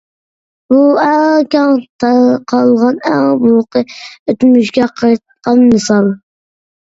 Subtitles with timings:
[0.71, 3.83] بۇ ئەڭ كەڭ تارقالغان، ئەڭ بۇرۇنقى
[4.33, 6.11] ئۆتمۈشكە قايتقان مىسال.